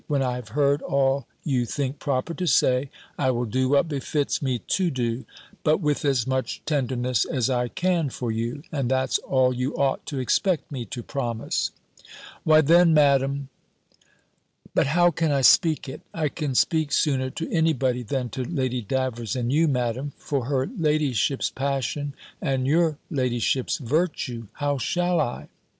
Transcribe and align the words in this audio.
When 0.07 0.23
I 0.23 0.33
have 0.33 0.47
heard 0.57 0.81
all 0.81 1.27
you 1.43 1.63
think 1.63 1.99
proper 1.99 2.33
to 2.33 2.47
say, 2.47 2.89
I 3.19 3.29
will 3.29 3.45
do 3.45 3.69
what 3.69 3.87
befits 3.87 4.41
me 4.41 4.57
to 4.57 4.89
do; 4.89 5.25
but 5.63 5.79
with 5.79 6.03
as 6.05 6.25
much 6.25 6.59
tenderness 6.65 7.23
as 7.23 7.51
I 7.51 7.67
can 7.67 8.09
for 8.09 8.31
you 8.31 8.63
and 8.71 8.89
that's 8.89 9.19
all 9.19 9.53
you 9.53 9.75
ought 9.75 10.03
to 10.07 10.17
expect 10.17 10.71
me 10.71 10.85
to 10.85 11.03
promise." 11.03 11.69
"Why 12.43 12.61
then, 12.61 12.95
Madam 12.95 13.49
But 14.73 14.87
how 14.87 15.11
can 15.11 15.31
I 15.31 15.41
speak 15.41 15.87
it? 15.87 16.01
I 16.15 16.29
can 16.29 16.55
speak 16.55 16.91
sooner 16.91 17.29
to 17.29 17.47
any 17.51 17.73
body, 17.73 18.01
than 18.01 18.29
to 18.29 18.43
Lady 18.43 18.81
Davers 18.81 19.35
and 19.35 19.53
you, 19.53 19.67
Madam: 19.67 20.13
for 20.17 20.45
her 20.45 20.65
ladyship's 20.65 21.51
passion, 21.51 22.15
and 22.41 22.65
your 22.65 22.97
ladyship's 23.11 23.77
virtue 23.77 24.47
How 24.53 24.79
shall 24.79 25.19
I?" 25.21 25.47